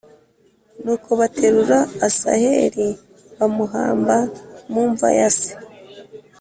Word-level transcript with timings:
Nuko 0.83 1.09
baterura 1.19 1.79
Asaheli 2.07 2.87
bamuhamba 3.37 4.15
mu 4.71 4.81
mva 4.91 5.07
ya 5.19 5.29
se 5.39 5.51